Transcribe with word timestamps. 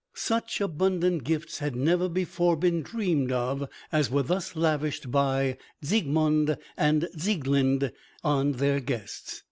Such 0.15 0.59
abundant 0.61 1.23
gifts 1.25 1.59
had 1.59 1.75
never 1.75 2.09
before 2.09 2.55
been 2.57 2.81
dreamed 2.81 3.31
of 3.31 3.69
as 3.91 4.09
were 4.09 4.23
thus 4.23 4.55
lavished 4.55 5.11
by 5.11 5.57
Siegmund 5.83 6.57
and 6.75 7.07
Sieglinde 7.15 7.91
on 8.23 8.53
their 8.53 8.79
guests. 8.79 9.39